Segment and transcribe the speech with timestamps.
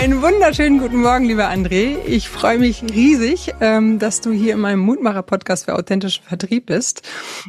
[0.00, 1.96] Einen wunderschönen guten Morgen, lieber André.
[2.06, 7.02] Ich freue mich riesig, ähm, dass du hier in meinem Mutmacher-Podcast für authentischen Vertrieb bist.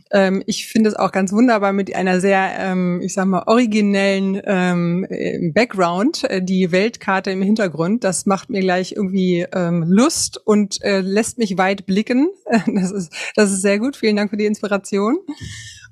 [0.09, 4.33] Ähm, ich finde es auch ganz wunderbar mit einer sehr, ähm, ich sag mal, originellen
[4.33, 8.04] äh, Background, äh, die Weltkarte im Hintergrund.
[8.04, 9.46] Das macht mir gleich irgendwie
[9.86, 12.29] Lust und äh, lässt mich weit blicken.
[12.66, 13.96] Das ist, das ist sehr gut.
[13.96, 15.19] Vielen Dank für die Inspiration.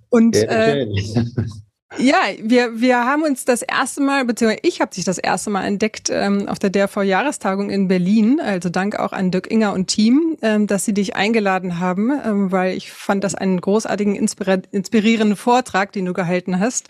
[0.09, 0.87] Und äh,
[1.97, 5.65] ja, wir, wir haben uns das erste Mal, beziehungsweise ich habe sich das erste Mal
[5.65, 8.41] entdeckt ähm, auf der DRV-Jahrestagung in Berlin.
[8.41, 12.51] Also dank auch an Dirk Inger und Team, ähm, dass sie dich eingeladen haben, ähm,
[12.51, 16.89] weil ich fand das einen großartigen, inspirierenden Vortrag, den du gehalten hast.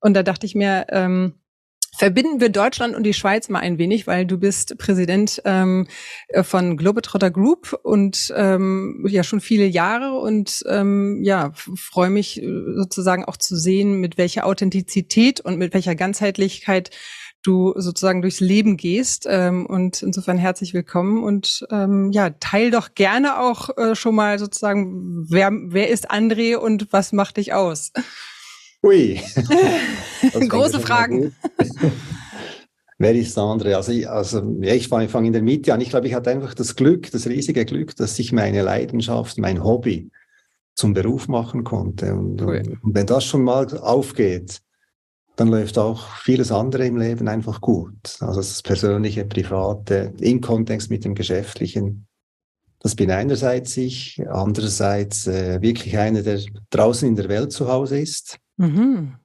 [0.00, 1.34] Und da dachte ich mir, ähm,
[1.96, 5.86] verbinden wir Deutschland und die Schweiz mal ein wenig, weil du bist Präsident ähm,
[6.42, 12.46] von Globetrotter Group und ähm, ja schon viele Jahre und ähm, ja freue mich äh,
[12.76, 16.90] sozusagen auch zu sehen, mit welcher Authentizität und mit welcher Ganzheitlichkeit
[17.44, 19.26] du sozusagen durchs Leben gehst.
[19.28, 24.38] Ähm, und insofern herzlich willkommen und ähm, ja, teil doch gerne auch äh, schon mal
[24.38, 27.92] sozusagen, wer, wer ist André und was macht dich aus?
[28.84, 29.18] Ui.
[30.48, 31.34] Große Fragen.
[32.98, 33.70] Wer ist Sandra?
[33.70, 35.80] Also, ich, also ja, ich fange fang in der Mitte an.
[35.80, 39.64] Ich glaube, ich hatte einfach das Glück, das riesige Glück, dass ich meine Leidenschaft, mein
[39.64, 40.10] Hobby
[40.74, 42.14] zum Beruf machen konnte.
[42.14, 42.78] Und, cool.
[42.82, 44.60] und wenn das schon mal aufgeht,
[45.36, 48.18] dann läuft auch vieles andere im Leben einfach gut.
[48.20, 52.06] Also das Persönliche, Private, im Kontext mit dem Geschäftlichen.
[52.80, 57.98] Das bin einerseits ich, andererseits äh, wirklich einer, der draußen in der Welt zu Hause
[57.98, 59.16] ist Mhm.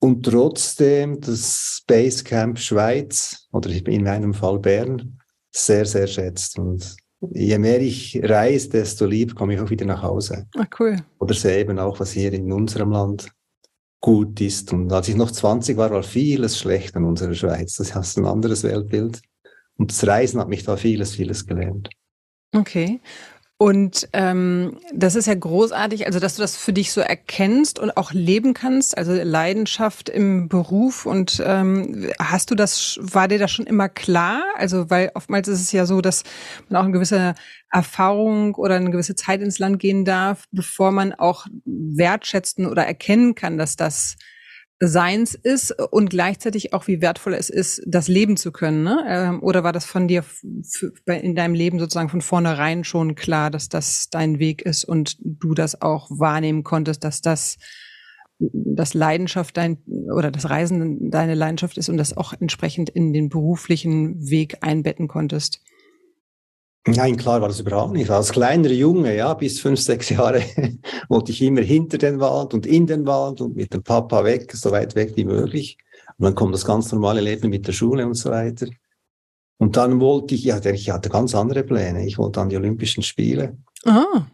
[0.00, 5.18] Und trotzdem das Basecamp Schweiz oder in meinem Fall Bern
[5.50, 6.58] sehr, sehr schätzt.
[6.58, 6.96] Und
[7.32, 10.46] je mehr ich reise, desto lieber komme ich auch wieder nach Hause.
[10.56, 10.96] Ah, cool.
[11.18, 13.28] Oder sehe eben auch, was hier in unserem Land
[14.00, 14.72] gut ist.
[14.72, 17.74] Und als ich noch 20 war, war vieles schlecht an unserer Schweiz.
[17.74, 19.20] Das ist ein anderes Weltbild.
[19.76, 21.88] Und das Reisen hat mich da vieles, vieles gelernt.
[22.54, 23.00] Okay.
[23.60, 27.96] Und ähm, das ist ja großartig, also dass du das für dich so erkennst und
[27.96, 31.06] auch leben kannst, also Leidenschaft im Beruf.
[31.06, 34.44] Und ähm, hast du das, war dir das schon immer klar?
[34.54, 36.22] Also, weil oftmals ist es ja so, dass
[36.68, 37.34] man auch eine gewisse
[37.72, 43.34] Erfahrung oder eine gewisse Zeit ins Land gehen darf, bevor man auch wertschätzen oder erkennen
[43.34, 44.16] kann, dass das
[44.80, 48.84] Seins ist und gleichzeitig auch, wie wertvoll es ist, das leben zu können.
[48.84, 49.04] Ne?
[49.08, 50.24] Ähm, oder war das von dir
[51.06, 55.54] in deinem Leben sozusagen von vornherein schon klar, dass das dein Weg ist und du
[55.54, 57.56] das auch wahrnehmen konntest, dass das
[58.40, 59.78] das Leidenschaft dein
[60.14, 65.08] oder das Reisen deine Leidenschaft ist und das auch entsprechend in den beruflichen Weg einbetten
[65.08, 65.60] konntest?
[66.86, 68.10] Nein, klar war das überhaupt nicht.
[68.10, 70.42] Als kleiner Junge, ja, bis fünf, sechs Jahre
[71.08, 74.52] wollte ich immer hinter den Wald und in den Wald und mit dem Papa weg,
[74.54, 75.76] so weit weg wie möglich.
[76.16, 78.66] Und dann kommt das ganz normale Leben mit der Schule und so weiter.
[79.58, 82.06] Und dann wollte ich, ja, ich hatte ganz andere Pläne.
[82.06, 83.58] Ich wollte an die Olympischen Spiele.
[83.84, 84.26] Ah.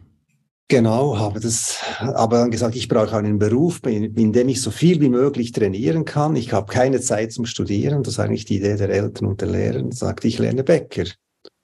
[0.68, 4.70] Genau, habe das, aber dann gesagt, ich brauche einen Beruf, in, in, dem ich so
[4.70, 6.36] viel wie möglich trainieren kann.
[6.36, 8.02] Ich habe keine Zeit zum Studieren.
[8.02, 9.84] Das war eigentlich die Idee der Eltern und der Lehrer.
[9.92, 11.04] Sagte, ich lerne Bäcker.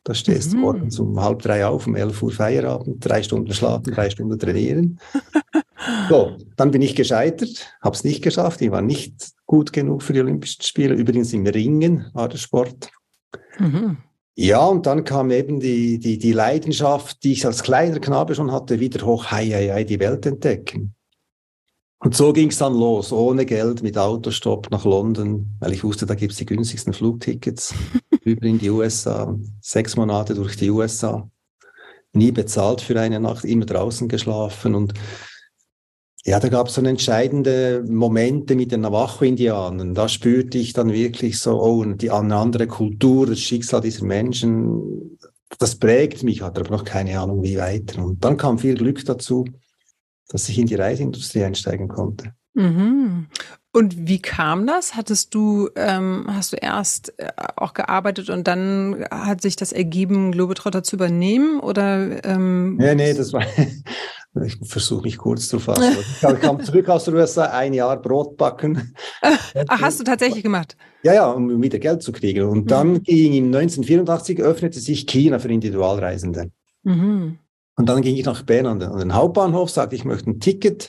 [0.04, 0.62] Da stehst du mhm.
[0.62, 4.98] morgens um halb drei auf, um elf Uhr Feierabend, drei Stunden schlafen, drei Stunden trainieren.
[6.08, 8.62] so, dann bin ich gescheitert, habe es nicht geschafft.
[8.62, 10.94] Ich war nicht gut genug für die Olympischen Spiele.
[10.94, 12.90] Übrigens im Ringen war der Sport.
[13.58, 13.98] Mhm.
[14.36, 18.52] Ja, und dann kam eben die, die, die Leidenschaft, die ich als kleiner Knabe schon
[18.52, 20.94] hatte, wieder hoch, hei, hei, hei, die Welt entdecken.
[21.98, 26.06] Und so ging es dann los, ohne Geld, mit Autostopp nach London, weil ich wusste,
[26.06, 27.74] da gibt's die günstigsten Flugtickets
[28.30, 29.36] über in die USA.
[29.60, 31.28] Sechs Monate durch die USA.
[32.12, 34.74] Nie bezahlt für eine Nacht, immer draußen geschlafen.
[34.74, 34.94] Und
[36.24, 39.94] ja, da gab es so entscheidende Momente mit den Navajo-Indianern.
[39.94, 45.18] Da spürte ich dann wirklich so, oh, die, eine andere Kultur, das Schicksal dieser Menschen,
[45.58, 48.04] das prägt mich, hatte aber noch keine Ahnung, wie weiter.
[48.04, 49.44] Und dann kam viel Glück dazu
[50.30, 52.32] dass ich in die Reiseindustrie einsteigen konnte.
[52.54, 53.26] Mhm.
[53.72, 54.96] Und wie kam das?
[54.96, 60.32] Hattest du, ähm, hast du erst äh, auch gearbeitet und dann hat sich das ergeben,
[60.32, 61.60] Globetrotter zu übernehmen?
[61.60, 63.44] Oder, ähm, nee, nee, das war,
[64.44, 65.96] ich versuche mich kurz zu fassen.
[65.98, 68.92] ich kam zurück aus der USA, ein Jahr Brot backen.
[69.68, 70.76] Ach, hast du tatsächlich gemacht?
[71.04, 72.48] Ja, ja, um wieder Geld zu kriegen.
[72.48, 73.02] Und dann mhm.
[73.04, 76.50] ging im 1984 öffnete sich China für Individualreisende.
[76.82, 77.38] Mhm.
[77.76, 80.40] Und dann ging ich nach Bern an den, an den Hauptbahnhof, sagte, ich möchte ein
[80.40, 80.88] Ticket.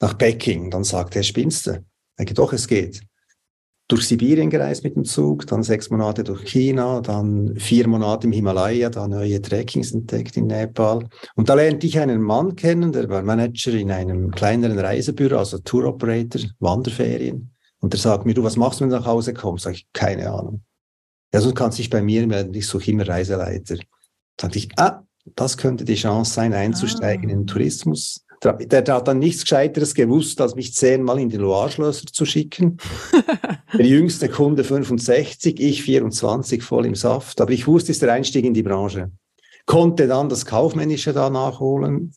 [0.00, 0.70] nach Peking.
[0.70, 1.84] Dann sagt er, spinnst du?
[2.16, 3.02] Ich denke, doch, es geht.
[3.88, 8.32] Durch Sibirien gereist mit dem Zug, dann sechs Monate durch China, dann vier Monate im
[8.32, 11.06] Himalaya, da neue Trekkings entdeckt in Nepal.
[11.34, 15.58] Und da lernte ich einen Mann kennen, der war Manager in einem kleineren Reisebüro, also
[15.58, 17.52] Tour Operator, Wanderferien.
[17.80, 19.64] Und der sagt mir, du, was machst du, wenn du nach Hause kommst?
[19.64, 20.62] Sag ich, keine Ahnung.
[21.32, 23.76] Ja, sonst kannst du dich bei mir melden, ich suche immer Reiseleiter.
[24.40, 25.04] Sagte ich, ah,
[25.34, 27.32] das könnte die Chance sein, einzusteigen ah.
[27.32, 28.25] in den Tourismus.
[28.42, 32.76] Der, hat dann nichts Gescheiteres gewusst, als mich zehnmal in die Loire-Schlösser zu schicken.
[33.72, 37.40] der jüngste Kunde 65, ich 24, voll im Saft.
[37.40, 39.10] Aber ich wusste, es ist der Einstieg in die Branche.
[39.64, 42.12] Konnte dann das Kaufmännische da nachholen,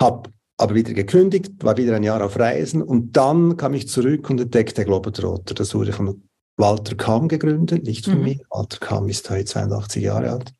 [0.00, 4.30] habe aber wieder gekündigt, war wieder ein Jahr auf Reisen und dann kam ich zurück
[4.30, 5.54] und entdeckte Globetrotter.
[5.54, 6.22] Das wurde von
[6.56, 8.24] Walter Kamm gegründet, nicht von mhm.
[8.24, 8.38] mir.
[8.50, 10.52] Walter Kamm ist heute 82 Jahre alt.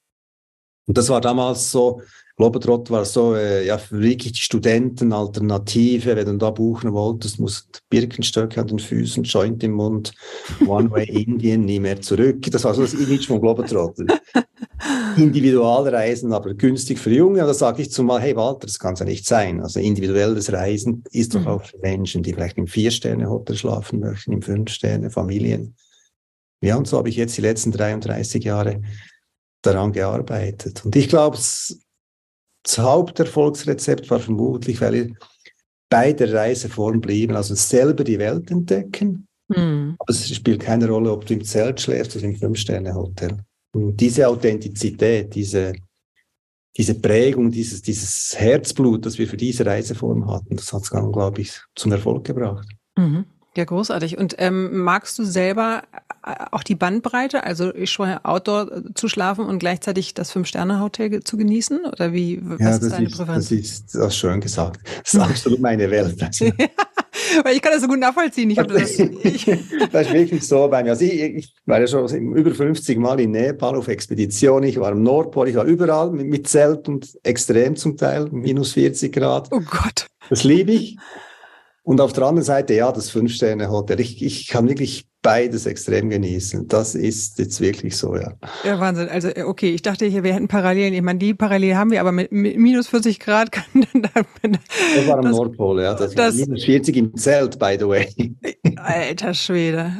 [0.87, 2.00] Und das war damals so,
[2.37, 6.17] Globetrott war so, äh, ja, wirklich die Studentenalternative.
[6.17, 10.12] Wenn du da buchen wolltest, musst Birkenstöcke an den Füßen, Joint im Mund,
[10.67, 12.43] One Way Indien, nie mehr zurück.
[12.50, 14.05] Das war so das Image von Globetrotter.
[15.17, 17.41] Individualreisen, aber günstig für Junge.
[17.41, 19.62] Und da sage ich zumal, hey Walter, das kann es ja nicht sein.
[19.62, 21.47] Also individuelles Reisen ist doch mhm.
[21.47, 25.75] auch für Menschen, die vielleicht im Vier-Sterne-Hotel schlafen möchten, im Fünf-Sterne, Familien.
[26.61, 28.83] Ja, und so habe ich jetzt die letzten 33 Jahre
[29.66, 30.84] daran gearbeitet.
[30.84, 35.14] Und ich glaube, das Haupterfolgsrezept war vermutlich, weil wir
[35.88, 39.26] bei der Reiseform blieben, also selber die Welt entdecken.
[39.48, 39.96] Mhm.
[39.98, 43.38] Aber es spielt keine Rolle, ob du im Zelt schläfst oder im Fünf-Sterne-Hotel.
[43.72, 45.74] Und diese Authentizität, diese,
[46.76, 51.12] diese Prägung, dieses, dieses Herzblut, das wir für diese Reiseform hatten, das hat es dann,
[51.12, 52.68] glaube ich, zum Erfolg gebracht.
[52.96, 53.26] Mhm.
[53.56, 54.18] Ja, großartig.
[54.18, 55.82] Und ähm, magst du selber
[56.26, 61.84] auch die Bandbreite, also schon Outdoor äh, zu schlafen und gleichzeitig das Fünf-Sterne-Hotel zu genießen?
[61.84, 63.49] Oder wie, was ja, ist deine ist, Präferenz?
[63.49, 64.81] Das ist das schön gesagt.
[65.05, 66.20] Das ist absolut meine Welt.
[67.44, 68.50] Weil ich kann das so gut nachvollziehen.
[68.50, 69.44] Ich das, ich
[69.93, 70.90] das ist wirklich so bei mir.
[70.90, 74.64] Also ich, ich, war ja schon über 50 Mal in Nepal auf Expedition.
[74.64, 78.73] Ich war im Nordpol, ich war überall mit, mit Zelt und extrem zum Teil, minus
[78.73, 79.49] 40 Grad.
[79.52, 80.06] Oh Gott.
[80.28, 80.99] Das liebe ich.
[81.87, 84.00] Und auf der anderen Seite, ja, das Fünf-Sterne-Hotel.
[84.00, 86.67] Ich, ich kann wirklich beides extrem genießen.
[86.67, 88.33] Das ist jetzt wirklich so, ja.
[88.65, 89.09] Ja, Wahnsinn.
[89.09, 90.94] Also, äh, okay, ich dachte hier, wir hätten Parallelen.
[90.94, 94.59] Ich meine, die Parallelen haben wir, aber mit, mit minus 40 Grad kann dann.
[94.97, 95.94] Das war am Nordpol, ja.
[95.94, 98.35] Das, das war minus 40 im Zelt, by the way.
[98.79, 99.93] Alter Schwede.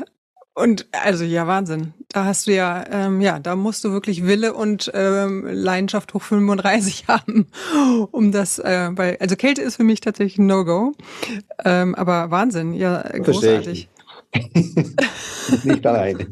[0.57, 1.93] Und also ja, Wahnsinn.
[2.09, 6.23] Da hast du ja, ähm, ja, da musst du wirklich Wille und ähm, Leidenschaft hoch
[6.23, 7.47] 35 haben,
[8.11, 10.95] um das, äh, weil, also Kälte ist für mich tatsächlich ein No-Go.
[11.63, 13.91] Ähm, aber Wahnsinn, ja, großartig.
[15.65, 16.27] Nicht alleine.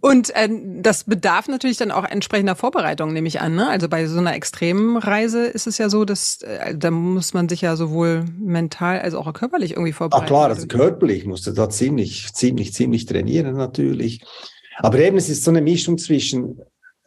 [0.00, 0.48] Und äh,
[0.80, 3.54] das bedarf natürlich dann auch entsprechender Vorbereitung, nehme ich an.
[3.54, 3.68] Ne?
[3.68, 7.48] Also bei so einer extremen Reise ist es ja so, dass äh, da muss man
[7.48, 10.24] sich ja sowohl mental als auch körperlich irgendwie vorbereiten.
[10.24, 14.22] Ach klar, also körperlich musste da ziemlich, ziemlich, ziemlich trainieren natürlich.
[14.78, 16.60] Aber eben, es ist so eine Mischung zwischen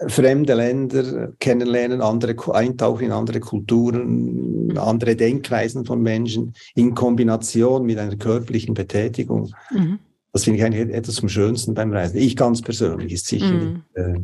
[0.07, 4.77] fremde Länder kennenlernen, andere eintauchen in andere Kulturen, mhm.
[4.77, 9.53] andere Denkweisen von Menschen in Kombination mit einer körperlichen Betätigung.
[9.71, 9.99] Mhm.
[10.33, 12.17] Das finde ich eigentlich etwas vom Schönsten beim Reisen.
[12.17, 13.53] Ich ganz persönlich ist sicher.
[13.53, 13.83] Mhm.
[13.93, 14.19] Äh,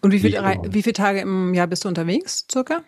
[0.00, 2.84] Und wie, viel, wie viele Tage im Jahr bist du unterwegs, circa?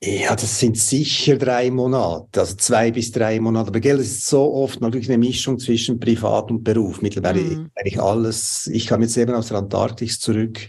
[0.00, 3.68] Ja, das sind sicher drei Monate, also zwei bis drei Monate.
[3.68, 7.02] Aber Geld ist so oft natürlich eine Mischung zwischen Privat und Beruf.
[7.02, 7.70] Mittlerweile mhm.
[7.74, 8.68] eigentlich alles.
[8.72, 10.60] Ich kam jetzt eben aus der Antarktis zurück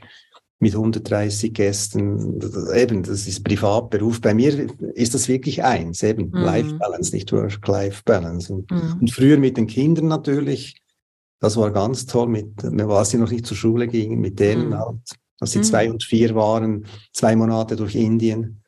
[0.58, 2.40] mit 130 Gästen.
[2.74, 4.20] Eben, das ist Privatberuf.
[4.20, 6.38] Bei mir ist das wirklich eins, eben mhm.
[6.40, 8.52] Life Balance, nicht Work-Life Balance.
[8.52, 8.98] Und, mhm.
[9.00, 10.82] und, früher mit den Kindern natürlich,
[11.40, 14.80] das war ganz toll, mit, als sie noch nicht zur Schule gingen, mit denen mhm.
[14.80, 14.98] halt,
[15.40, 15.64] als sie mhm.
[15.64, 18.59] zwei und vier waren, zwei Monate durch Indien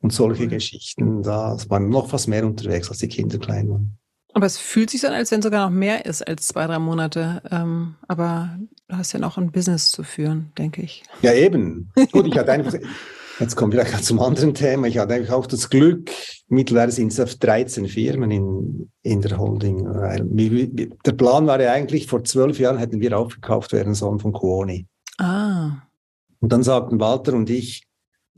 [0.00, 1.22] und solche Geschichten.
[1.22, 3.98] Da waren noch fast mehr unterwegs, als die Kinder klein waren.
[4.32, 6.78] Aber es fühlt sich so an, als wenn sogar noch mehr ist als zwei, drei
[6.78, 7.42] Monate.
[7.50, 8.56] Ähm, aber
[8.88, 11.02] du hast ja noch ein Business zu führen, denke ich.
[11.22, 11.90] Ja, eben.
[12.12, 12.74] Gut, ich hatte einfach,
[13.40, 14.86] jetzt kommen wir gleich zum anderen Thema.
[14.86, 16.10] Ich hatte eigentlich auch das Glück,
[16.48, 19.84] mittlerweile sind es auf 13 Firmen in, in der Holding.
[21.04, 24.86] Der Plan war ja eigentlich, vor zwölf Jahren hätten wir aufgekauft werden sollen von Kuoni.
[25.18, 25.82] Ah.
[26.40, 27.82] Und dann sagten Walter und ich,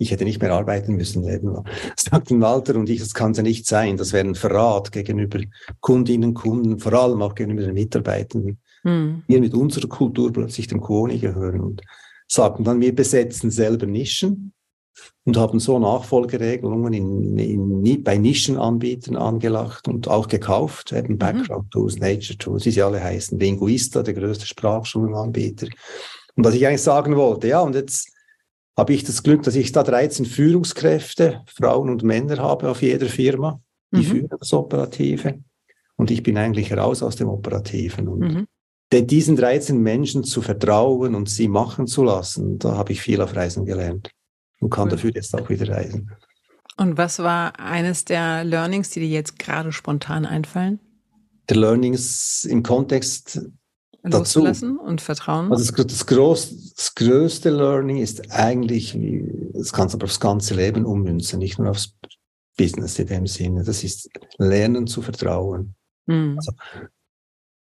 [0.03, 1.23] ich hätte nicht mehr arbeiten müssen.
[1.97, 3.97] Sagten Walter und ich, das kann ja nicht sein.
[3.97, 5.41] Das wäre ein Verrat gegenüber
[5.81, 8.59] Kundinnen, Kunden, vor allem auch gegenüber den Mitarbeitenden.
[8.83, 9.23] Hm.
[9.27, 11.83] Wir mit unserer Kultur plötzlich dem Koni gehören und
[12.27, 14.53] sagten dann, wir besetzen selber Nischen
[15.25, 21.19] und haben so Nachfolgeregelungen in, in, bei Nischenanbietern angelacht und auch gekauft, eben mhm.
[21.19, 25.69] Background Tools, Nature Tools, wie sie alle heißen, Linguista, der größte Sprachschulenanbieter.
[26.35, 28.12] Und was ich eigentlich sagen wollte, ja, und jetzt
[28.77, 33.07] habe ich das Glück, dass ich da 13 Führungskräfte, Frauen und Männer habe auf jeder
[33.07, 33.61] Firma,
[33.93, 34.05] die mhm.
[34.05, 35.41] führen das Operative.
[35.97, 38.09] Und ich bin eigentlich raus aus dem Operativen.
[38.09, 38.47] Und mhm.
[39.07, 43.37] diesen 13 Menschen zu vertrauen und sie machen zu lassen, da habe ich viel auf
[43.37, 44.11] Reisen gelernt
[44.61, 46.11] und kann dafür jetzt auch wieder reisen.
[46.79, 50.81] Und was war eines der Learnings, die dir jetzt gerade spontan einfallen?
[51.49, 53.43] Der Learnings im Kontext
[54.03, 54.89] Loslassen dazu.
[54.89, 55.53] und Vertrauen.
[55.53, 58.97] Also das, das, groß, das größte Learning ist eigentlich,
[59.53, 61.97] das kannst du aber aufs ganze Leben ummünzen, nicht nur aufs
[62.57, 63.65] Business in dem Sinne.
[63.65, 65.75] Das ist Lernen zu vertrauen.
[66.07, 66.37] Mhm.
[66.37, 66.53] Also,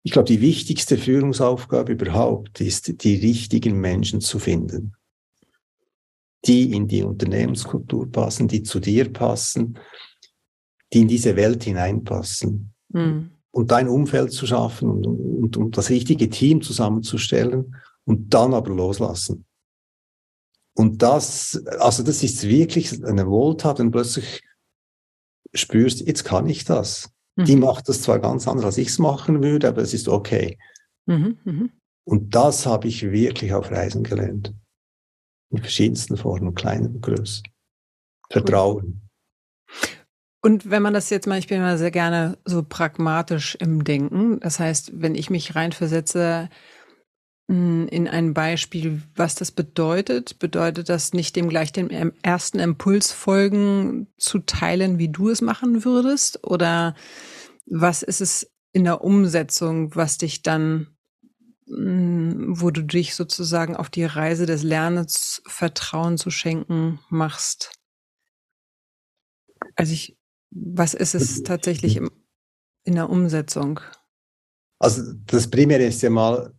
[0.03, 4.95] ich glaube, die wichtigste Führungsaufgabe überhaupt ist, die richtigen Menschen zu finden
[6.47, 9.79] die in die Unternehmenskultur passen, die zu dir passen,
[10.93, 12.73] die in diese Welt hineinpassen.
[12.89, 13.31] Mhm.
[13.55, 18.73] Und dein Umfeld zu schaffen und, und, und das richtige Team zusammenzustellen und dann aber
[18.73, 19.45] loslassen.
[20.77, 24.43] Und das, also das ist wirklich eine Wohltat, wenn du plötzlich
[25.53, 27.13] spürst, jetzt kann ich das.
[27.37, 27.45] Mhm.
[27.45, 30.57] Die macht das zwar ganz anders, als ich es machen würde, aber es ist okay.
[31.05, 31.69] Mhm, mh.
[32.03, 34.53] Und das habe ich wirklich auf Reisen gelernt
[35.49, 37.41] in verschiedensten Formen, klein und groß.
[38.29, 39.01] Vertrauen.
[40.45, 44.39] Und wenn man das jetzt mal, ich bin immer sehr gerne so pragmatisch im Denken.
[44.41, 46.51] Das heißt, wenn ich mich reinversetze
[47.49, 51.89] hm, in ein Beispiel, was das bedeutet, bedeutet das nicht dem gleich den
[52.21, 56.43] ersten Impuls folgen zu teilen, wie du es machen würdest?
[56.43, 56.93] Oder
[57.65, 60.95] was ist es in der Umsetzung, was dich dann
[61.67, 67.71] hm, wo du dich sozusagen auf die Reise des Lernens Vertrauen zu schenken machst?
[69.75, 70.15] Also ich,
[70.55, 72.09] was ist es tatsächlich im,
[72.83, 73.81] in der Umsetzung?
[74.79, 76.53] Also das Primäre ist ja mal,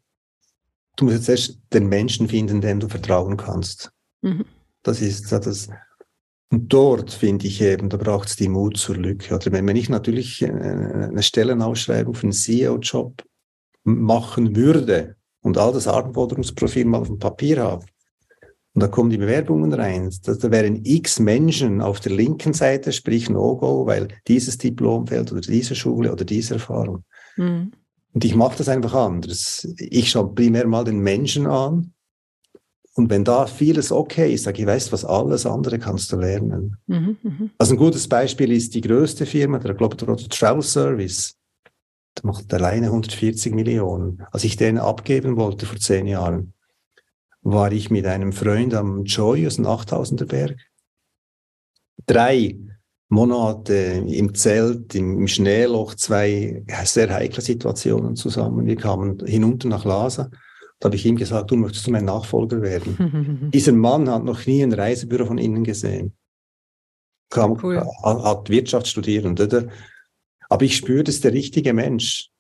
[0.97, 3.91] du musst jetzt erst den Menschen finden, dem du vertrauen kannst.
[4.23, 4.45] Mhm.
[4.83, 5.69] Das ist das.
[6.51, 9.35] Und dort finde ich eben, da braucht es die Mut zur Lücke.
[9.35, 13.25] Oder wenn ich natürlich äh, eine Stellenausschreibung für einen CEO-Job
[13.83, 17.87] machen würde und all das Anforderungsprofil mal auf dem Papier habe,
[18.77, 20.15] und da kommen die Bewerbungen rein.
[20.23, 25.41] Da wären x Menschen auf der linken Seite, sprich No-Go, weil dieses Diplom fehlt oder
[25.41, 27.03] diese Schule oder diese Erfahrung.
[27.39, 27.73] Mhm.
[28.13, 29.67] Und ich mache das einfach anders.
[29.79, 31.95] Ich schaue primär mal den Menschen an.
[32.93, 36.77] Und wenn da vieles okay ist, sage ich, weißt was, alles andere kannst du lernen.
[36.87, 37.51] Mhm, mh.
[37.57, 41.35] Also ein gutes Beispiel ist die größte Firma, der Globetrotter Travel Service
[42.17, 44.23] der macht alleine 140 Millionen.
[44.33, 46.55] Als ich den abgeben wollte vor zehn Jahren,
[47.47, 50.59] war ich mit einem Freund am Joy aus dem 8000er Berg.
[52.05, 52.59] Drei
[53.09, 58.67] Monate im Zelt, im Schneeloch, zwei sehr heikle Situationen zusammen.
[58.67, 60.29] Wir kamen hinunter nach Lhasa.
[60.81, 63.51] Da habe ich ihm gesagt, du möchtest mein Nachfolger werden.
[63.55, 66.17] Dieser Mann hat noch nie ein Reisebüro von innen gesehen.
[67.31, 67.81] Kam, cool.
[68.03, 69.41] hat Wirtschaft studiert und
[70.49, 72.31] aber ich spüre, das ist der richtige Mensch.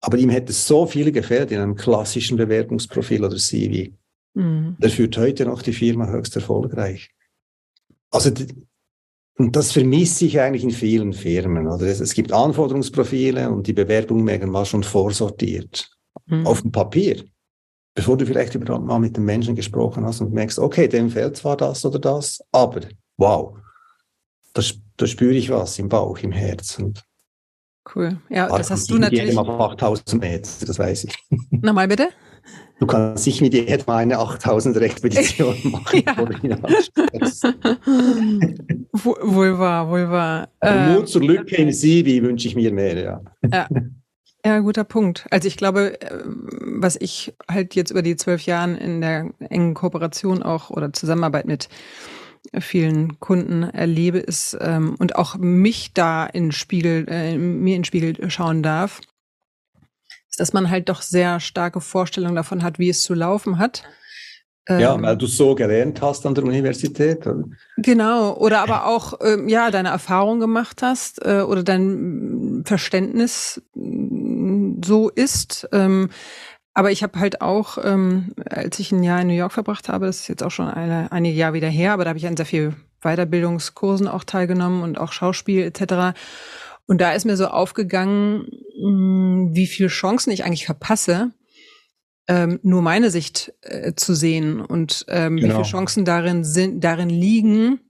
[0.00, 3.92] Aber ihm hätte so viel gefällt in einem klassischen Bewerbungsprofil oder CV.
[4.34, 4.76] Mhm.
[4.78, 7.10] Der führt heute noch die Firma höchst erfolgreich.
[8.10, 8.30] Also,
[9.38, 11.66] und das vermisse ich eigentlich in vielen Firmen.
[11.66, 15.90] Oder es, es gibt Anforderungsprofile und die Bewerbungen werden mal schon vorsortiert.
[16.26, 16.46] Mhm.
[16.46, 17.24] Auf dem Papier.
[17.94, 21.36] Bevor du vielleicht überhaupt mal mit den Menschen gesprochen hast und merkst, okay, dem fällt
[21.36, 22.80] zwar das oder das, aber
[23.18, 23.58] wow,
[24.54, 24.62] da,
[24.96, 26.78] da spüre ich was im Bauch, im Herz.
[26.78, 27.04] Und
[27.94, 28.18] Cool.
[28.28, 29.36] Ja, das hast du natürlich.
[29.36, 31.18] Auf 8000 Meter, das weiß ich.
[31.50, 32.10] Nochmal bitte?
[32.82, 36.02] Du kannst nicht mit jedem eine 8000 Expedition machen.
[36.42, 36.56] ja.
[38.92, 40.48] wohl wahr, wohl wahr.
[40.60, 43.20] Ähm, Mut zur Lücke im CV wünsche ich mir mehr, ja.
[43.52, 43.68] ja.
[44.44, 45.26] Ja, guter Punkt.
[45.30, 46.48] Also ich glaube, ähm,
[46.80, 51.46] was ich halt jetzt über die zwölf Jahren in der engen Kooperation auch oder Zusammenarbeit
[51.46, 51.68] mit
[52.58, 58.28] vielen Kunden erlebe, ist ähm, und auch mich da in Spiegel, äh, mir in Spiegel
[58.28, 59.00] schauen darf,
[60.32, 63.84] ist, dass man halt doch sehr starke Vorstellungen davon hat, wie es zu laufen hat.
[64.68, 67.28] Ja, ähm, weil du so gelernt hast an der Universität.
[67.76, 74.80] Genau, oder aber auch ähm, ja deine Erfahrung gemacht hast äh, oder dein Verständnis mm,
[74.84, 75.68] so ist.
[75.72, 76.10] Ähm,
[76.74, 80.06] aber ich habe halt auch, ähm, als ich ein Jahr in New York verbracht habe,
[80.06, 82.36] das ist jetzt auch schon eine, einige Jahre wieder her, aber da habe ich an
[82.36, 86.16] sehr viel Weiterbildungskursen auch teilgenommen und auch Schauspiel etc.
[86.86, 88.46] Und da ist mir so aufgegangen,
[88.80, 91.32] hm, wie viele Chancen ich eigentlich verpasse,
[92.28, 95.48] ähm, nur meine Sicht äh, zu sehen und ähm, genau.
[95.48, 97.80] wie viele Chancen darin sind, darin liegen,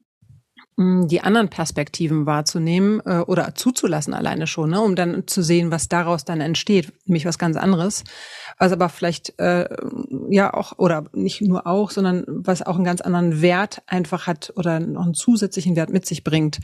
[0.76, 5.70] mh, die anderen Perspektiven wahrzunehmen äh, oder zuzulassen alleine schon, ne, um dann zu sehen,
[5.70, 8.04] was daraus dann entsteht, nämlich was ganz anderes,
[8.58, 9.68] was aber vielleicht äh,
[10.30, 14.52] ja auch oder nicht nur auch, sondern was auch einen ganz anderen Wert einfach hat
[14.56, 16.58] oder noch einen zusätzlichen Wert mit sich bringt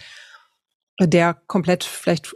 [1.01, 2.35] der komplett vielleicht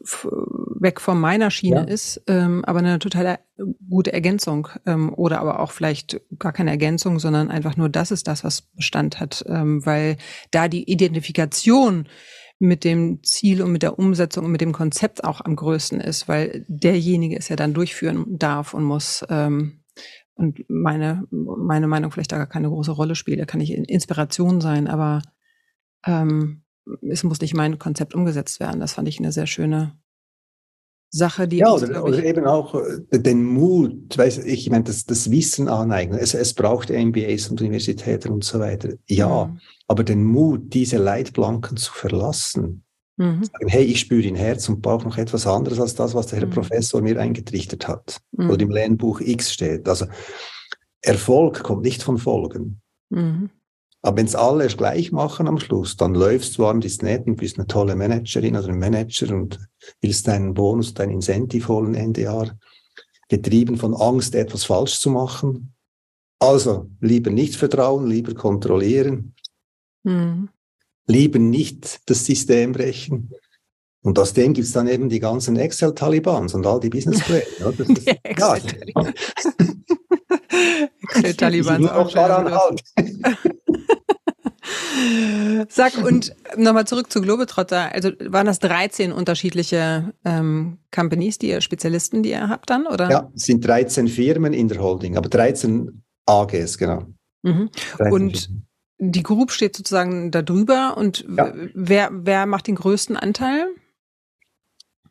[0.80, 1.82] weg von meiner Schiene ja.
[1.82, 3.40] ist, ähm, aber eine total
[3.88, 8.28] gute Ergänzung ähm, oder aber auch vielleicht gar keine Ergänzung, sondern einfach nur das ist
[8.28, 10.16] das, was Bestand hat, ähm, weil
[10.50, 12.08] da die Identifikation
[12.60, 16.28] mit dem Ziel und mit der Umsetzung und mit dem Konzept auch am größten ist,
[16.28, 19.24] weil derjenige es ja dann durchführen darf und muss.
[19.28, 19.82] Ähm,
[20.34, 23.40] und meine, meine Meinung vielleicht da gar keine große Rolle spielt.
[23.40, 25.22] Da kann ich Inspiration sein, aber
[26.06, 26.61] ähm,
[27.08, 28.80] es muss nicht mein Konzept umgesetzt werden.
[28.80, 29.96] Das fand ich eine sehr schöne
[31.14, 35.04] Sache, die ja, uns, oder, oder eben auch äh, den Mut, weiß ich meine, das,
[35.04, 36.18] das Wissen aneignen.
[36.18, 38.94] Es, es braucht MBAs und Universitäten und so weiter.
[39.06, 39.60] Ja, mhm.
[39.88, 42.84] aber den Mut, diese Leitplanken zu verlassen.
[43.18, 43.44] Mhm.
[43.44, 46.40] Sagen, hey, ich spüre in Herz und brauche noch etwas anderes als das, was der
[46.40, 46.52] Herr mhm.
[46.52, 48.48] Professor mir eingetrichtert hat mhm.
[48.48, 49.86] oder im Lernbuch X steht.
[49.86, 50.06] Also
[51.02, 52.80] Erfolg kommt nicht von Folgen.
[53.10, 53.50] Mhm.
[54.02, 57.36] Aber wenn es alle gleich machen am Schluss, dann läufst du warm, ist nett und
[57.36, 59.60] bist eine tolle Managerin oder ein Manager und
[60.00, 62.58] willst deinen Bonus, dein Incentive holen Ende Jahr,
[63.28, 65.74] getrieben von Angst, etwas falsch zu machen.
[66.40, 69.36] Also lieber nicht vertrauen, lieber kontrollieren,
[70.02, 70.48] mhm.
[71.06, 73.30] lieber nicht das System brechen.
[74.02, 77.44] Und aus dem gibt es dann eben die ganzen Excel-Talibans und all die Businesspläne.
[78.36, 79.08] Ja, Excel-Talibans.
[81.14, 82.82] Excel-Talibans auch halt.
[85.68, 87.92] Sag, und nochmal zurück zu Globetrotter.
[87.92, 93.10] Also waren das 13 unterschiedliche ähm, Companies, die ihr Spezialisten, die ihr habt dann, oder?
[93.10, 97.06] Ja, es sind 13 Firmen in der Holding, aber 13 AGs, genau.
[97.42, 97.70] Mhm.
[97.98, 98.50] Und
[98.98, 101.52] die Group steht sozusagen da drüber und ja.
[101.74, 103.66] wer, wer macht den größten Anteil?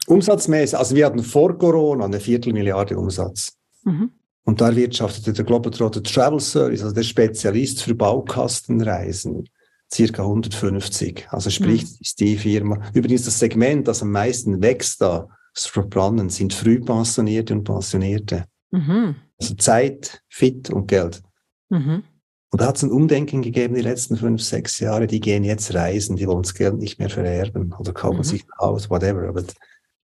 [0.08, 3.54] Umsatzmäßig, also wir hatten vor Corona eine Viertelmilliarde Umsatz.
[3.84, 4.12] Mhm.
[4.44, 9.48] Und da wirtschaftete der Globetrotter Travel Service, also der Spezialist für Baukastenreisen,
[9.94, 11.28] circa 150.
[11.30, 11.98] Also sprich, mhm.
[12.00, 12.82] ist die Firma.
[12.94, 18.46] Übrigens das Segment, das am meisten wächst da, Sprachbrannen, sind Frühpensionierte und Pensionierte.
[18.72, 19.16] Mhm.
[19.40, 21.22] Also Zeit, Fit und Geld.
[21.70, 22.04] Mhm.
[22.52, 25.08] Und da hat es ein Umdenken gegeben die letzten fünf, sechs Jahre.
[25.08, 28.24] Die gehen jetzt reisen, die wollen das Geld nicht mehr vererben oder kaufen mhm.
[28.24, 29.28] sich ein Haus, whatever.
[29.28, 29.44] Aber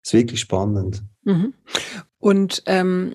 [0.03, 1.03] ist wirklich spannend.
[1.25, 1.55] Mhm.
[2.19, 3.15] Und ähm,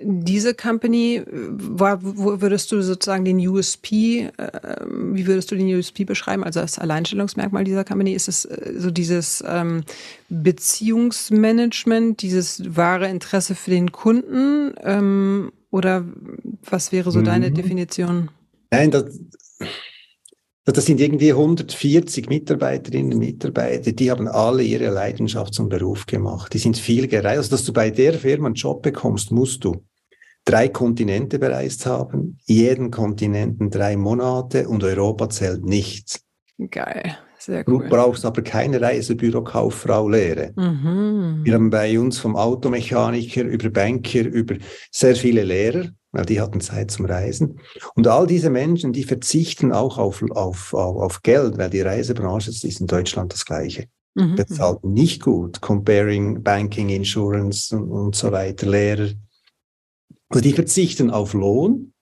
[0.00, 6.44] diese Company, wo würdest du sozusagen den USP, äh, wie würdest du den USP beschreiben?
[6.44, 9.82] Also das Alleinstellungsmerkmal dieser Company ist es äh, so dieses ähm,
[10.30, 16.06] Beziehungsmanagement, dieses wahre Interesse für den Kunden ähm, oder
[16.64, 17.24] was wäre so mhm.
[17.24, 18.30] deine Definition?
[18.70, 19.20] Nein, das,
[20.72, 26.52] das sind irgendwie 140 Mitarbeiterinnen und Mitarbeiter, die haben alle ihre Leidenschaft zum Beruf gemacht.
[26.52, 27.38] Die sind viel gereist.
[27.38, 29.84] Also, dass du bei der Firma einen Job bekommst, musst du
[30.44, 36.24] drei Kontinente bereist haben, jeden Kontinenten drei Monate und Europa zählt nichts.
[36.70, 37.18] Geil.
[37.38, 37.84] Sehr cool.
[37.84, 40.52] Du brauchst aber keine Reisebürokauffrau-Lehre.
[40.56, 41.40] Mhm.
[41.44, 44.56] Wir haben bei uns vom Automechaniker über Banker, über
[44.90, 47.60] sehr viele Lehrer, weil die hatten Zeit zum Reisen.
[47.94, 52.50] Und all diese Menschen, die verzichten auch auf, auf, auf, auf Geld, weil die Reisebranche
[52.50, 53.88] ist in Deutschland das Gleiche.
[54.14, 54.36] Mhm.
[54.36, 59.10] Bezahlt nicht gut, comparing Banking, Insurance und, und so weiter, Lehrer.
[60.30, 61.92] Also die verzichten auf Lohn,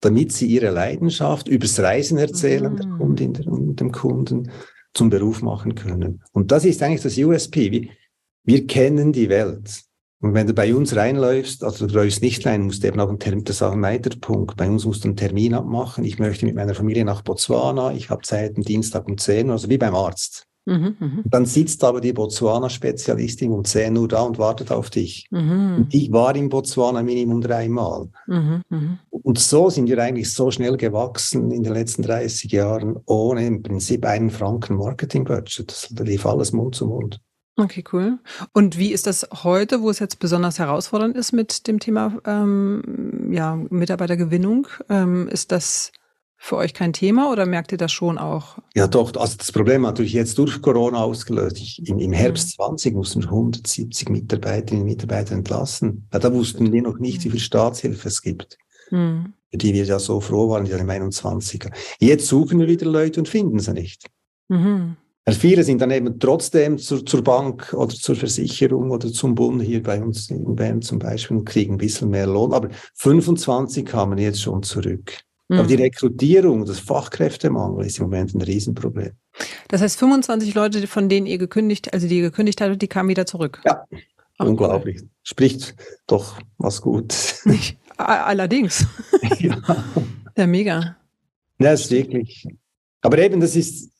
[0.00, 2.76] damit sie ihre Leidenschaft übers Reisen erzählen, mhm.
[2.76, 4.50] der Kundin und dem Kunden
[4.94, 6.22] zum Beruf machen können.
[6.32, 7.70] Und das ist eigentlich das USP.
[7.70, 7.88] Wir,
[8.44, 9.82] wir kennen die Welt.
[10.22, 13.08] Und wenn du bei uns reinläufst, also du läufst nicht rein, musst du eben auch
[13.08, 14.56] einen Termin, das ist auch ein weiterer Punkt.
[14.56, 16.04] Bei uns musst du einen Termin abmachen.
[16.04, 17.92] Ich möchte mit meiner Familie nach Botswana.
[17.92, 20.46] Ich habe Zeit am Dienstag um 10 Uhr, also wie beim Arzt.
[20.66, 21.22] Mhm, mh.
[21.24, 25.26] Dann sitzt aber die Botswana-Spezialistin um 10 Uhr da und wartet auf dich.
[25.30, 25.86] Mhm.
[25.90, 28.08] Ich war in Botswana Minimum dreimal.
[28.26, 28.98] Mhm, mh.
[29.10, 33.62] Und so sind wir eigentlich so schnell gewachsen in den letzten 30 Jahren, ohne im
[33.62, 35.70] Prinzip einen Franken Marketing-Budget.
[35.70, 37.20] Das lief alles Mund zu Mund.
[37.60, 38.18] Okay, cool.
[38.54, 43.28] Und wie ist das heute, wo es jetzt besonders herausfordernd ist mit dem Thema ähm,
[43.30, 44.66] ja, Mitarbeitergewinnung?
[44.88, 45.92] Ähm, ist das
[46.38, 48.56] für euch kein Thema oder merkt ihr das schon auch?
[48.74, 49.14] Ja, doch.
[49.14, 51.58] Also das Problem hat natürlich jetzt durch Corona ausgelöst.
[51.58, 52.64] Ich, im, Im Herbst mhm.
[52.64, 56.08] 20 mussten wir 170 Mitarbeiterinnen und Mitarbeiter entlassen.
[56.12, 57.32] Ja, da wussten wir noch nicht, wie mhm.
[57.32, 58.56] viel Staatshilfe es gibt.
[58.90, 59.34] Mhm.
[59.50, 61.72] Für die wir ja so froh waren, die im 21er.
[61.98, 64.06] Jetzt suchen wir wieder Leute und finden sie nicht.
[64.48, 64.96] Mhm.
[65.28, 69.82] Viele sind dann eben trotzdem zur, zur, Bank oder zur Versicherung oder zum Bund hier
[69.82, 72.52] bei uns in Bern zum Beispiel und kriegen ein bisschen mehr Lohn.
[72.52, 75.12] Aber 25 kamen jetzt schon zurück.
[75.48, 75.58] Mhm.
[75.58, 75.74] Aber die.
[75.74, 79.12] Rekrutierung, das Fachkräftemangel ist im Moment ein Riesenproblem.
[79.68, 83.08] Das heißt, 25 Leute, von denen ihr gekündigt, also die ihr gekündigt hattet, die kamen
[83.08, 83.60] wieder zurück.
[83.64, 83.84] Ja,
[84.38, 85.00] Ach, unglaublich.
[85.00, 85.08] Cool.
[85.22, 85.74] Spricht
[86.06, 87.14] doch was gut.
[87.96, 88.86] Allerdings.
[89.38, 89.60] ja.
[90.36, 90.96] ja, mega.
[91.58, 92.46] Ja, ist wirklich.
[93.02, 93.90] Aber eben, das ist,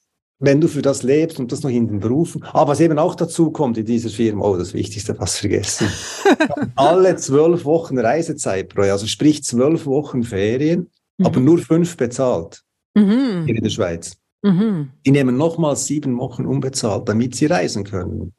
[0.40, 3.14] wenn du für das lebst und das noch in den Berufen, aber was eben auch
[3.14, 5.88] dazu kommt in dieser Firma, oh, das Wichtigste fast vergessen.
[6.76, 11.26] Alle zwölf Wochen Reisezeit pro Jahr, also sprich zwölf Wochen Ferien, mhm.
[11.26, 12.62] aber nur fünf bezahlt
[12.94, 13.44] mhm.
[13.46, 14.16] in der Schweiz.
[14.42, 14.90] Mhm.
[15.04, 18.32] Die nehmen nochmal sieben Wochen unbezahlt, damit sie reisen können.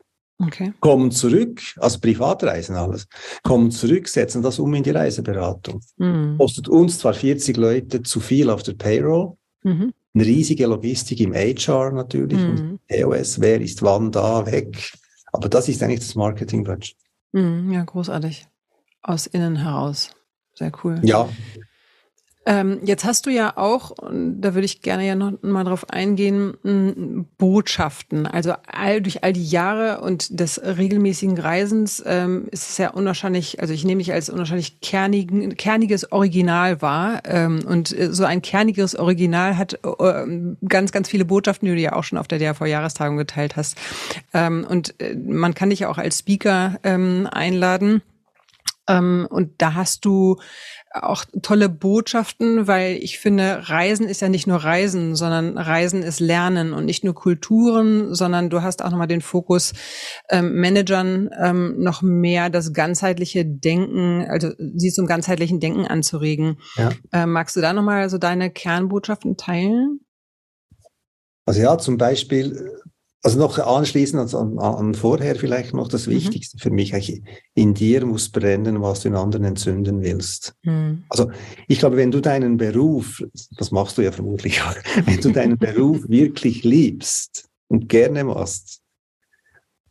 [0.43, 0.73] Okay.
[0.79, 3.07] Kommen zurück, also Privatreisen alles,
[3.43, 5.81] kommen zurück, setzen das um in die Reiseberatung.
[5.97, 6.37] Mhm.
[6.39, 9.93] Kostet uns zwar 40 Leute zu viel auf der Payroll, mhm.
[10.13, 12.49] Eine riesige Logistik im HR natürlich mhm.
[12.49, 14.93] und EOS, wer ist wann da, weg.
[15.31, 16.95] Aber das ist eigentlich das Marketing-Budget.
[17.31, 18.47] Mhm, ja, großartig.
[19.01, 20.11] Aus innen heraus.
[20.53, 20.99] Sehr cool.
[21.03, 21.29] Ja,
[22.43, 27.27] ähm, jetzt hast du ja auch, da würde ich gerne ja noch mal drauf eingehen,
[27.37, 28.25] Botschaften.
[28.25, 33.59] Also all, durch all die Jahre und des regelmäßigen Reisens ähm, ist es ja unwahrscheinlich,
[33.59, 37.21] also ich nehme dich als unwahrscheinlich kernigen, kerniges Original wahr.
[37.25, 40.25] Ähm, und äh, so ein kerniges Original hat äh,
[40.67, 43.77] ganz, ganz viele Botschaften, die du ja auch schon auf der DRV-Jahrestagung geteilt hast.
[44.33, 48.01] Ähm, und äh, man kann dich ja auch als Speaker ähm, einladen.
[48.87, 50.37] Ähm, und da hast du
[50.93, 56.19] auch tolle Botschaften, weil ich finde, Reisen ist ja nicht nur Reisen, sondern Reisen ist
[56.19, 59.73] Lernen und nicht nur Kulturen, sondern du hast auch nochmal den Fokus,
[60.29, 66.57] ähm, Managern ähm, noch mehr das ganzheitliche Denken, also sie zum ganzheitlichen Denken anzuregen.
[66.75, 66.89] Ja.
[67.13, 70.01] Ähm, magst du da nochmal so deine Kernbotschaften teilen?
[71.45, 72.71] Also ja, zum Beispiel
[73.23, 76.11] also noch anschließend an, an, vorher vielleicht noch das mhm.
[76.13, 77.21] Wichtigste für mich.
[77.53, 80.55] In dir muss brennen, was du in anderen entzünden willst.
[80.63, 81.03] Mhm.
[81.09, 81.29] Also
[81.67, 83.23] ich glaube, wenn du deinen Beruf,
[83.57, 88.79] das machst du ja vermutlich auch, wenn du deinen Beruf wirklich liebst und gerne machst,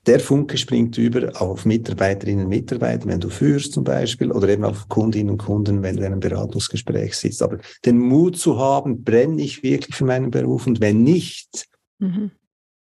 [0.07, 4.65] der Funke springt über auf Mitarbeiterinnen und Mitarbeiter, wenn du führst zum Beispiel, oder eben
[4.65, 7.43] auf Kundinnen und Kunden, wenn du in einem Beratungsgespräch sitzt.
[7.43, 12.31] Aber den Mut zu haben, brenne ich wirklich für meinen Beruf und wenn nicht, mhm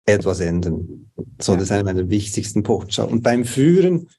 [0.09, 1.11] etwas ändern.
[1.41, 3.17] So, das ist eine meiner wichtigsten Botschaften.
[3.17, 4.09] Und beim Führen,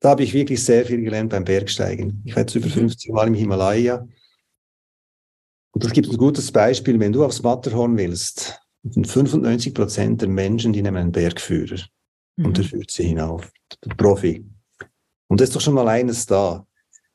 [0.00, 2.22] da habe ich wirklich sehr viel gelernt beim Bergsteigen.
[2.24, 3.14] Ich war jetzt über 50 mhm.
[3.14, 4.06] Mal im Himalaya.
[5.72, 10.72] Und das gibt ein gutes Beispiel, wenn du aufs Matterhorn willst, 95 Prozent der Menschen,
[10.72, 11.80] die nehmen einen Bergführer
[12.36, 12.46] mhm.
[12.46, 13.50] und der führt sie hinauf,
[13.84, 14.44] der Profi.
[15.28, 16.66] Und das ist doch schon mal eines da.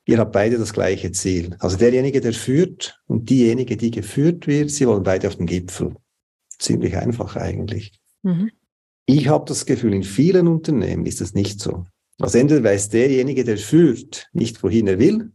[0.06, 1.56] Ihr habt beide das gleiche Ziel.
[1.60, 5.95] Also derjenige, der führt und diejenige, die geführt wird, sie wollen beide auf den Gipfel
[6.59, 7.99] ziemlich einfach eigentlich.
[8.23, 8.51] Mhm.
[9.05, 11.85] Ich habe das Gefühl, in vielen Unternehmen ist das nicht so.
[12.19, 15.31] Also entweder weiß derjenige, der führt, nicht, wohin er will.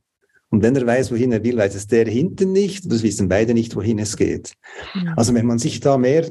[0.50, 2.90] Und wenn er weiß, wohin er will, weiß es der hinten nicht.
[2.90, 4.52] Das wissen beide nicht, wohin es geht.
[4.94, 5.14] Mhm.
[5.16, 6.30] Also wenn man sich da mehr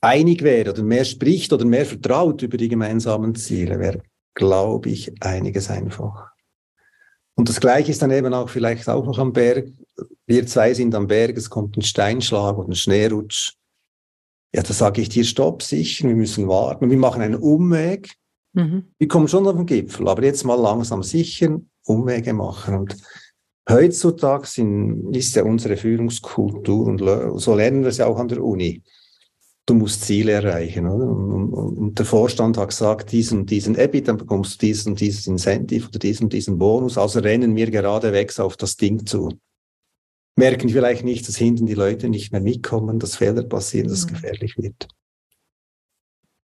[0.00, 4.02] einig wäre oder mehr spricht oder mehr vertraut über die gemeinsamen Ziele, wäre,
[4.34, 6.30] glaube ich, einiges einfach.
[7.34, 9.68] Und das Gleiche ist dann eben auch vielleicht auch noch am Berg.
[10.26, 13.54] Wir zwei sind am Berg, es kommt ein Steinschlag oder ein Schneerutsch.
[14.54, 16.90] Ja, da sage ich dir, stopp, sicher, wir müssen warten.
[16.90, 18.16] Wir machen einen Umweg.
[18.52, 18.92] Mhm.
[18.98, 22.76] Wir kommen schon auf den Gipfel, aber jetzt mal langsam sicher Umwege machen.
[22.76, 22.96] Und
[23.68, 28.44] heutzutage sind, ist ja unsere Führungskultur und so lernen wir es ja auch an der
[28.44, 28.82] Uni.
[29.64, 30.86] Du musst Ziele erreichen.
[30.86, 31.08] Oder?
[31.08, 35.26] Und, und, und der Vorstand hat gesagt, diesen, diesen EBIT, dann bekommst du diesen, dieses
[35.28, 36.98] Incentive oder diesen, diesen Bonus.
[36.98, 39.30] Also rennen wir geradewegs auf das Ding zu
[40.36, 44.06] merken vielleicht nicht, dass hinten die Leute nicht mehr mitkommen, dass Fehler passieren, dass es
[44.06, 44.14] mhm.
[44.14, 44.88] gefährlich wird.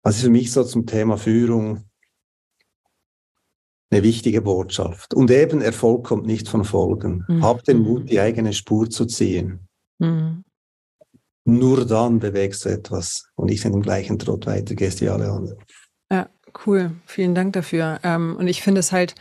[0.02, 1.84] Also für mich so zum Thema Führung
[3.90, 5.14] eine wichtige Botschaft.
[5.14, 7.24] Und eben Erfolg kommt nicht von Folgen.
[7.28, 7.42] Mhm.
[7.42, 9.66] Hab den Mut, die eigene Spur zu ziehen.
[9.98, 10.44] Mhm.
[11.44, 15.58] Nur dann bewegst du etwas und nicht in dem gleichen Trott weitergehst wie alle anderen.
[16.12, 16.28] Ja,
[16.66, 16.92] cool.
[17.06, 17.98] Vielen Dank dafür.
[18.02, 19.14] Ähm, und ich finde es halt,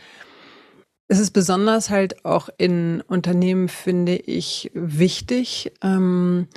[1.08, 6.48] es ist besonders halt auch in Unternehmen, finde ich, wichtig, ähm,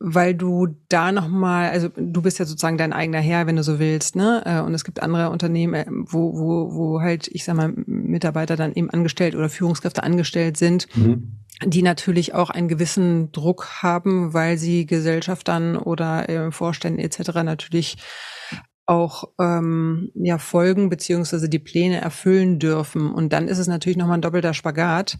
[0.00, 3.78] weil du da nochmal, also du bist ja sozusagen dein eigener Herr, wenn du so
[3.78, 4.42] willst, ne?
[4.44, 8.56] Äh, und es gibt andere Unternehmen, äh, wo, wo, wo halt, ich sag mal, Mitarbeiter
[8.56, 10.88] dann eben angestellt oder Führungskräfte angestellt sind.
[10.96, 17.44] Mhm die natürlich auch einen gewissen Druck haben, weil sie Gesellschaftern oder äh, Vorständen etc.
[17.44, 17.96] natürlich
[18.86, 23.12] auch ähm, ja folgen beziehungsweise die Pläne erfüllen dürfen.
[23.12, 25.18] Und dann ist es natürlich nochmal ein doppelter Spagat,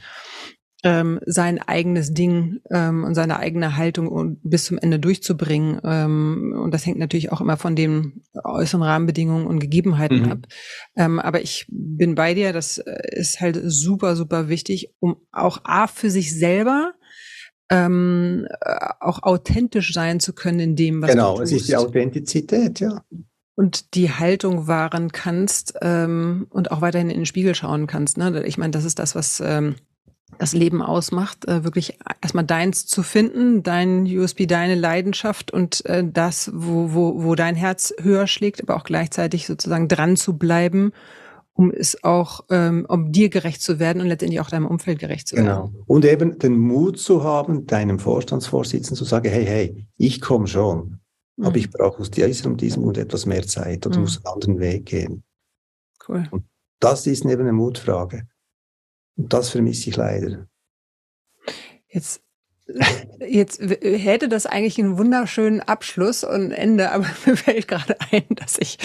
[0.84, 5.80] ähm, sein eigenes Ding ähm, und seine eigene Haltung bis zum Ende durchzubringen.
[5.82, 10.32] Ähm, und das hängt natürlich auch immer von den äußeren Rahmenbedingungen und Gegebenheiten mhm.
[10.32, 10.38] ab.
[10.94, 15.60] Ähm, aber ich bin bei dir, das äh, ist halt super, super wichtig, um auch
[15.64, 16.92] A für sich selber
[17.70, 21.50] ähm, äh, auch authentisch sein zu können in dem, was genau, du tust.
[21.50, 23.02] Genau, es ist die Authentizität, ja.
[23.56, 28.18] Und die Haltung wahren kannst ähm, und auch weiterhin in den Spiegel schauen kannst.
[28.18, 28.44] Ne?
[28.44, 29.76] Ich meine, das ist das, was ähm,
[30.38, 36.04] das Leben ausmacht, äh, wirklich erstmal deins zu finden, dein USB, deine Leidenschaft und äh,
[36.04, 40.92] das, wo, wo, wo dein Herz höher schlägt, aber auch gleichzeitig sozusagen dran zu bleiben,
[41.52, 45.28] um es auch, ähm, um dir gerecht zu werden und letztendlich auch deinem Umfeld gerecht
[45.28, 45.48] zu genau.
[45.48, 45.72] werden.
[45.72, 45.84] Genau.
[45.86, 50.98] Und eben den Mut zu haben, deinem Vorstandsvorsitzenden zu sagen, hey, hey, ich komme schon,
[51.36, 51.46] mhm.
[51.46, 54.02] aber ich brauche aus diesem und diesem und etwas mehr Zeit oder mhm.
[54.02, 55.24] muss einen anderen Weg gehen.
[56.06, 56.28] Cool.
[56.30, 56.44] Und
[56.80, 58.28] das ist eben eine Mutfrage.
[59.16, 60.48] Und das vermisse ich leider.
[61.88, 62.22] Jetzt,
[63.20, 68.58] jetzt hätte das eigentlich einen wunderschönen Abschluss und Ende, aber mir fällt gerade ein, dass
[68.58, 68.78] ich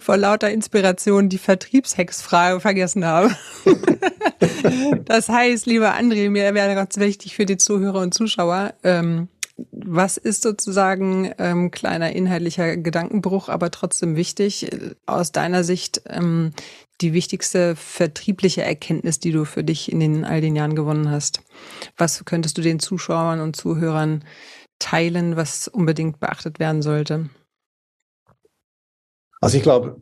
[0.00, 3.36] vor lauter Inspiration die Vertriebshexfrage vergessen habe.
[5.04, 10.16] das heißt, lieber André, mir wäre ganz wichtig für die Zuhörer und Zuschauer, ähm, was
[10.18, 14.70] ist sozusagen ähm, kleiner inhaltlicher Gedankenbruch, aber trotzdem wichtig
[15.06, 16.52] aus deiner Sicht ähm,
[17.00, 21.42] die wichtigste vertriebliche Erkenntnis, die du für dich in den all den Jahren gewonnen hast?
[21.96, 24.24] Was könntest du den Zuschauern und Zuhörern
[24.78, 27.30] teilen, was unbedingt beachtet werden sollte?
[29.40, 30.00] Also ich glaube,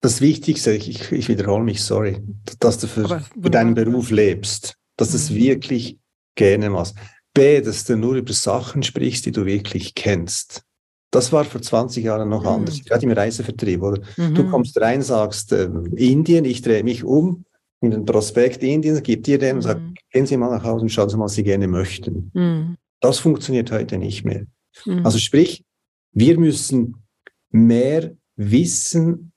[0.00, 2.22] das Wichtigste, ich, ich wiederhole mich, sorry,
[2.60, 5.36] dass du für, für deinen Beruf lebst, dass du es mhm.
[5.36, 5.98] wirklich
[6.34, 6.96] gerne machst.
[7.38, 10.64] B, dass du nur über Sachen sprichst, die du wirklich kennst.
[11.12, 12.48] Das war vor 20 Jahren noch mhm.
[12.48, 13.80] anders, gerade im Reisevertrieb.
[13.80, 14.02] Oder?
[14.16, 14.34] Mhm.
[14.34, 17.44] Du kommst rein, sagst äh, Indien, ich drehe mich um
[17.80, 19.94] in den Prospekt Indien, gib dir den und sag, mhm.
[20.10, 22.32] gehen Sie mal nach Hause und schauen Sie mal, was Sie gerne möchten.
[22.34, 22.76] Mhm.
[23.00, 24.44] Das funktioniert heute nicht mehr.
[24.84, 25.06] Mhm.
[25.06, 25.64] Also sprich,
[26.12, 27.04] wir müssen
[27.50, 29.30] mehr wissen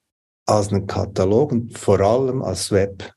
[0.47, 3.13] als einen Katalog und vor allem als Web.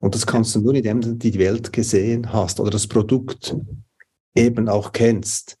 [0.00, 3.56] Und das kannst du nur, indem du die Welt gesehen hast oder das Produkt
[4.36, 5.58] eben auch kennst.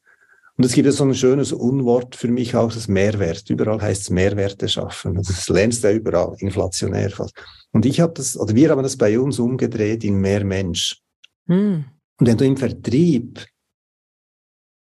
[0.56, 3.50] Und es gibt ja so ein schönes Unwort für mich auch, das Mehrwert.
[3.50, 5.14] Überall heißt es Mehrwerte schaffen.
[5.14, 7.34] Das lernst du ja überall, inflationär fast.
[7.72, 11.02] Und ich habe das, oder wir haben das bei uns umgedreht in mehr Mensch.
[11.46, 11.84] Hm.
[12.18, 13.44] Und wenn du im Vertrieb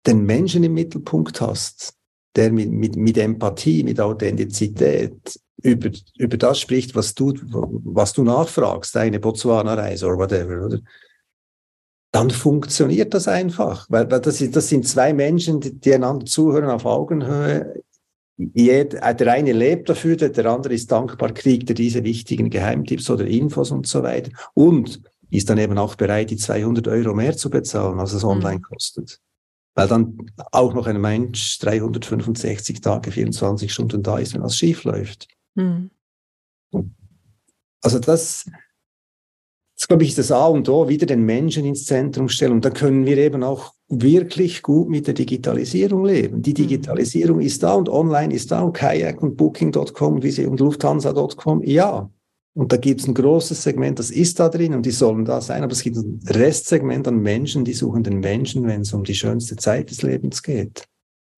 [0.07, 1.95] den Menschen im Mittelpunkt hast,
[2.35, 8.23] der mit, mit, mit Empathie, mit Authentizität über, über das spricht, was du, was du
[8.23, 10.79] nachfragst, deine Botswana-Reise oder whatever, oder?
[12.11, 13.87] Dann funktioniert das einfach.
[13.91, 17.83] Weil, weil das, das sind zwei Menschen, die, die einander zuhören auf Augenhöhe.
[18.37, 23.27] Jeder, der eine lebt dafür, der andere ist dankbar, kriegt er diese wichtigen Geheimtipps oder
[23.27, 24.31] Infos und so weiter.
[24.55, 28.31] Und ist dann eben auch bereit, die 200 Euro mehr zu bezahlen, als es mhm.
[28.31, 29.21] online kostet.
[29.75, 34.85] Weil dann auch noch ein Mensch 365 Tage, 24 Stunden da ist, wenn was schief
[34.85, 35.29] läuft.
[35.55, 35.91] Mhm.
[37.83, 38.47] Also das,
[39.79, 42.53] das, glaube ich, ist das A und O, wieder den Menschen ins Zentrum stellen.
[42.53, 46.43] Und dann können wir eben auch wirklich gut mit der Digitalisierung leben.
[46.43, 46.57] Die mhm.
[46.57, 52.11] Digitalisierung ist da und online ist da und Kayak und Booking.com und Lufthansa.com, ja.
[52.55, 55.41] Und da gibt es ein großes Segment, das ist da drin und die sollen da
[55.41, 59.05] sein, aber es gibt ein Restsegment an Menschen, die suchen den Menschen, wenn es um
[59.05, 60.85] die schönste Zeit des Lebens geht.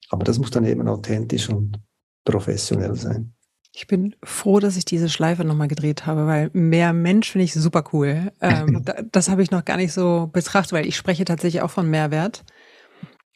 [0.08, 1.78] Aber das muss dann eben authentisch und
[2.24, 3.34] professionell sein.
[3.72, 7.54] Ich bin froh, dass ich diese Schleife nochmal gedreht habe, weil mehr Mensch finde ich
[7.54, 8.32] super cool.
[8.40, 11.88] Ähm, das habe ich noch gar nicht so betrachtet, weil ich spreche tatsächlich auch von
[11.88, 12.44] Mehrwert.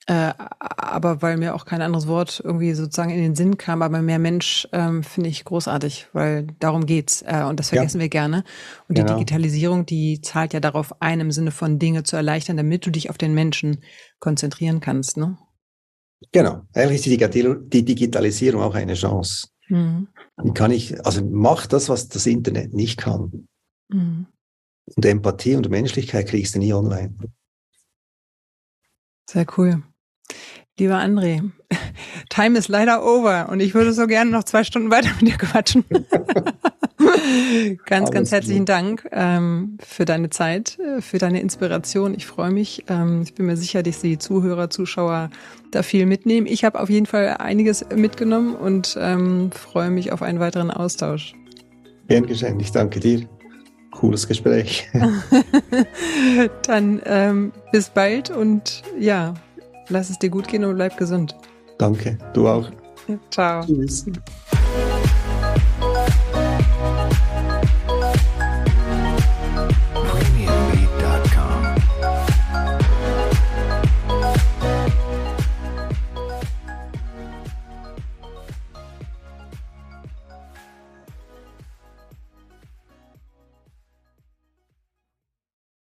[0.06, 4.02] Äh, aber weil mir auch kein anderes Wort irgendwie sozusagen in den Sinn kam, aber
[4.02, 8.02] mehr Mensch ähm, finde ich großartig, weil darum geht's äh, und das vergessen ja.
[8.02, 8.44] wir gerne.
[8.86, 9.08] Und genau.
[9.08, 12.90] die Digitalisierung, die zahlt ja darauf ein, im Sinne von Dinge zu erleichtern, damit du
[12.90, 13.78] dich auf den Menschen
[14.18, 15.16] konzentrieren kannst.
[15.16, 15.38] Ne?
[16.32, 19.48] Genau, eigentlich ist die Digitalisierung auch eine Chance.
[19.68, 20.08] Mhm.
[20.36, 23.48] Dann kann ich, also mach das, was das Internet nicht kann.
[23.88, 24.26] Mhm.
[24.96, 27.14] Und Empathie und Menschlichkeit kriegst du nie online.
[29.30, 29.82] Sehr cool.
[30.78, 31.50] Lieber André,
[32.28, 35.38] Time ist leider over und ich würde so gerne noch zwei Stunden weiter mit dir
[35.38, 35.84] quatschen.
[37.86, 38.64] ganz, ganz herzlichen.
[38.64, 42.14] Dank ähm, für deine Zeit, äh, für deine Inspiration.
[42.14, 42.84] Ich freue mich.
[42.88, 45.30] Ähm, ich bin mir sicher, dass die Zuhörer, Zuschauer
[45.70, 46.46] da viel mitnehmen.
[46.46, 51.34] Ich habe auf jeden Fall einiges mitgenommen und ähm, freue mich auf einen weiteren Austausch.
[52.08, 52.58] Gern geschehen.
[52.60, 53.28] Ich danke dir.
[53.90, 54.88] Cooles Gespräch.
[56.66, 59.34] Dann ähm, bis bald und ja,
[59.88, 61.36] lass es dir gut gehen und bleib gesund.
[61.78, 62.18] Danke.
[62.32, 62.70] Du auch.
[63.30, 63.64] Ciao.
[63.64, 64.06] Tschüss.